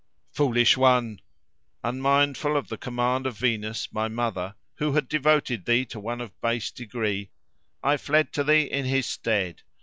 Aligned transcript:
"Foolish 0.31 0.77
one! 0.77 1.19
unmindful 1.83 2.57
of 2.57 2.69
the 2.69 2.77
command 2.79 3.27
of 3.27 3.37
Venus, 3.37 3.93
my 3.93 4.07
mother, 4.07 4.55
who 4.77 4.93
had 4.93 5.07
devoted 5.07 5.65
thee 5.65 5.85
to 5.85 5.99
one 5.99 6.21
of 6.21 6.41
base 6.41 6.71
degree, 6.71 7.29
I 7.83 7.97
fled 7.97 8.33
to 8.33 8.43
thee 8.43 8.61
in 8.63 8.85
his 8.85 9.05
stead. 9.05 9.61